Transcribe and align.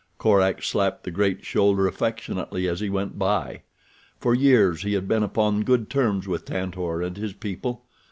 Korak 0.17 0.63
slapped 0.63 1.03
the 1.03 1.11
great 1.11 1.45
shoulder 1.45 1.85
affectionately 1.85 2.67
as 2.67 2.79
he 2.79 2.89
went 2.89 3.19
by. 3.19 3.61
For 4.19 4.33
years 4.33 4.81
he 4.81 4.93
had 4.93 5.07
been 5.07 5.21
upon 5.21 5.61
good 5.61 5.91
terms 5.91 6.27
with 6.27 6.43
Tantor 6.43 7.03
and 7.03 7.15
his 7.15 7.33
people. 7.33 7.85